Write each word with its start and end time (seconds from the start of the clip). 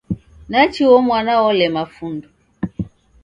Nachi 0.49 0.81
uo 0.87 0.99
mwana 1.07 1.33
olema 1.49 1.83
fundo! 1.93 2.27